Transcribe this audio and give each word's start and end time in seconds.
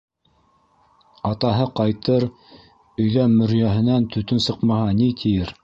Атаһы 1.31 1.67
ҡайтыр, 1.81 2.25
өйҙә 3.03 3.29
мөрйәһенән 3.37 4.11
төтөн 4.17 4.45
сыҡмаһа, 4.49 4.93
ни 5.03 5.15
тиер? 5.25 5.57